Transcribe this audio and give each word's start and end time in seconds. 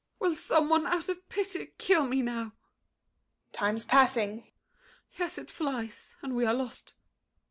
Will 0.17 0.33
some 0.33 0.67
one, 0.67 0.87
out 0.87 1.09
of 1.09 1.29
pity, 1.29 1.73
kill 1.77 2.07
me 2.07 2.23
now? 2.23 2.45
THE 2.45 2.47
JAILER. 2.47 2.53
Time's 3.67 3.85
passing. 3.85 4.29
MARION. 4.37 4.51
Yes, 5.19 5.37
it 5.37 5.51
flies; 5.51 6.15
and 6.23 6.35
we 6.35 6.43
are 6.43 6.55
lost. 6.55 6.95